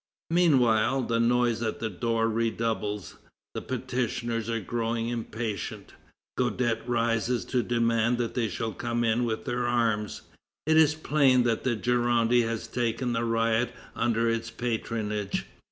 [0.31, 3.17] Meanwhile, the noise at the door redoubles;
[3.53, 5.93] the petitioners are growing impatient.
[6.39, 10.23] Guadet rises to demand that they shall come in with their arms.
[10.65, 15.45] It is plain that the Gironde has taken the riot under its patronage.